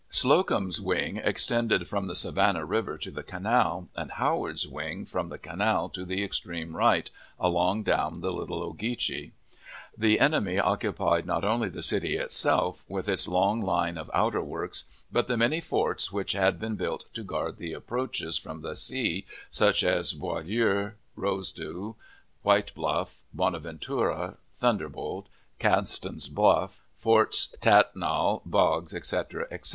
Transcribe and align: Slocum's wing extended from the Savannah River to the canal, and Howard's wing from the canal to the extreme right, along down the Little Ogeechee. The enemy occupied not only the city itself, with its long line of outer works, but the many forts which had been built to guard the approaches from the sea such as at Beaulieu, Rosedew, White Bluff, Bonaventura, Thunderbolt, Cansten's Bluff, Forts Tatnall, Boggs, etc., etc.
Slocum's 0.09 0.81
wing 0.81 1.17
extended 1.17 1.87
from 1.87 2.07
the 2.07 2.15
Savannah 2.15 2.65
River 2.65 2.97
to 2.97 3.11
the 3.11 3.21
canal, 3.21 3.87
and 3.95 4.09
Howard's 4.13 4.67
wing 4.67 5.05
from 5.05 5.29
the 5.29 5.37
canal 5.37 5.89
to 5.89 6.03
the 6.03 6.23
extreme 6.23 6.75
right, 6.75 7.07
along 7.39 7.83
down 7.83 8.21
the 8.21 8.33
Little 8.33 8.63
Ogeechee. 8.63 9.31
The 9.95 10.19
enemy 10.19 10.57
occupied 10.57 11.27
not 11.27 11.43
only 11.43 11.69
the 11.69 11.83
city 11.83 12.15
itself, 12.15 12.83
with 12.87 13.07
its 13.07 13.27
long 13.27 13.61
line 13.61 13.95
of 13.95 14.09
outer 14.11 14.41
works, 14.41 14.85
but 15.11 15.27
the 15.27 15.37
many 15.37 15.61
forts 15.61 16.11
which 16.11 16.31
had 16.31 16.57
been 16.59 16.77
built 16.77 17.05
to 17.13 17.21
guard 17.23 17.57
the 17.59 17.73
approaches 17.73 18.39
from 18.39 18.63
the 18.63 18.75
sea 18.75 19.27
such 19.51 19.83
as 19.83 20.13
at 20.13 20.19
Beaulieu, 20.19 20.93
Rosedew, 21.15 21.93
White 22.41 22.73
Bluff, 22.73 23.19
Bonaventura, 23.35 24.37
Thunderbolt, 24.57 25.29
Cansten's 25.59 26.27
Bluff, 26.27 26.81
Forts 26.97 27.53
Tatnall, 27.61 28.41
Boggs, 28.47 28.95
etc., 28.95 29.45
etc. 29.51 29.61